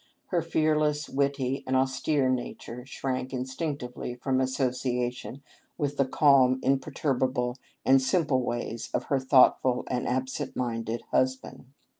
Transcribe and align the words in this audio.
Her 0.29 0.41
fearless, 0.41 1.07
witty, 1.09 1.63
and 1.67 1.75
austere 1.75 2.27
nature 2.27 2.87
shrank 2.87 3.31
instinctively 3.33 4.15
from 4.15 4.41
association 4.41 5.43
with 5.77 5.97
the 5.97 6.07
calm, 6.07 6.59
imperturbable, 6.63 7.57
and 7.85 8.01
simple 8.01 8.41
ways 8.41 8.89
of 8.95 9.03
her 9.03 9.19
thoughtful 9.19 9.83
and 9.91 10.07
absent 10.07 10.55
minded 10.55 11.03
husband. 11.11 11.65